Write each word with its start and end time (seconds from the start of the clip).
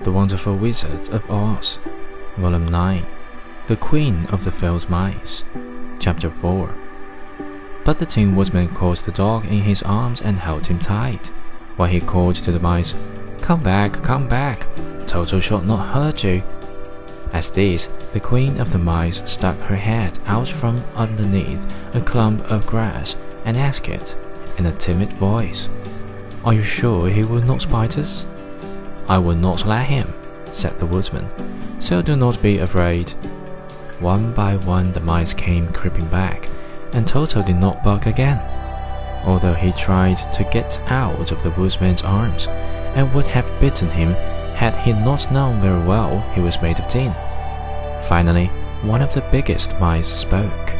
The 0.00 0.12
Wonderful 0.12 0.56
Wizard 0.56 1.10
of 1.10 1.30
Oz, 1.30 1.78
Volume 2.38 2.64
9, 2.66 3.06
The 3.66 3.76
Queen 3.76 4.24
of 4.30 4.42
the 4.42 4.50
Field 4.50 4.88
Mice, 4.88 5.44
Chapter 5.98 6.30
4. 6.30 6.74
But 7.84 7.98
the 7.98 8.06
Tin 8.06 8.34
Woodman 8.34 8.68
caught 8.68 9.00
the 9.00 9.12
dog 9.12 9.44
in 9.44 9.60
his 9.60 9.82
arms 9.82 10.22
and 10.22 10.38
held 10.38 10.64
him 10.64 10.78
tight, 10.78 11.28
while 11.76 11.90
he 11.90 12.00
called 12.00 12.36
to 12.36 12.52
the 12.52 12.58
mice, 12.58 12.94
Come 13.48 13.62
back, 13.62 14.02
come 14.02 14.28
back, 14.28 14.68
Toto 15.06 15.40
shall 15.40 15.62
not 15.62 15.94
hurt 15.94 16.22
you. 16.22 16.42
At 17.32 17.50
this, 17.54 17.88
the 18.12 18.20
Queen 18.20 18.60
of 18.60 18.70
the 18.72 18.78
Mice 18.78 19.22
stuck 19.24 19.58
her 19.60 19.74
head 19.74 20.18
out 20.26 20.48
from 20.48 20.84
underneath 20.94 21.66
a 21.94 22.02
clump 22.02 22.42
of 22.42 22.66
grass 22.66 23.16
and 23.46 23.56
asked 23.56 23.88
it, 23.88 24.18
in 24.58 24.66
a 24.66 24.76
timid 24.76 25.14
voice, 25.14 25.70
Are 26.44 26.52
you 26.52 26.62
sure 26.62 27.08
he 27.08 27.24
will 27.24 27.40
not 27.40 27.70
bite 27.70 27.96
us? 27.96 28.26
I 29.08 29.16
will 29.16 29.34
not 29.34 29.64
let 29.64 29.86
him, 29.86 30.12
said 30.52 30.78
the 30.78 30.84
Woodman, 30.84 31.26
so 31.80 32.02
do 32.02 32.16
not 32.16 32.42
be 32.42 32.58
afraid. 32.58 33.12
One 33.98 34.34
by 34.34 34.56
one 34.58 34.92
the 34.92 35.00
mice 35.00 35.32
came 35.32 35.72
creeping 35.72 36.08
back, 36.08 36.50
and 36.92 37.08
Toto 37.08 37.42
did 37.42 37.56
not 37.56 37.82
bark 37.82 38.04
again, 38.04 38.40
although 39.24 39.54
he 39.54 39.72
tried 39.72 40.18
to 40.34 40.44
get 40.44 40.78
out 40.90 41.32
of 41.32 41.42
the 41.42 41.52
Woodman's 41.52 42.02
arms, 42.02 42.46
and 42.98 43.14
would 43.14 43.28
have 43.28 43.60
bitten 43.60 43.88
him 43.88 44.12
had 44.56 44.74
he 44.74 44.92
not 44.92 45.30
known 45.30 45.60
very 45.60 45.86
well 45.86 46.18
he 46.34 46.40
was 46.40 46.60
made 46.60 46.80
of 46.80 46.88
tin. 46.88 47.14
Finally, 48.08 48.46
one 48.82 49.00
of 49.00 49.14
the 49.14 49.20
biggest 49.30 49.72
mice 49.78 50.08
spoke. 50.08 50.72